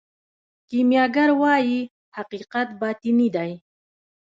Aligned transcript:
کیمیاګر 0.69 1.29
وايي 1.41 1.79
حقیقت 2.17 2.67
باطني 2.79 3.27
دی. 3.35 3.51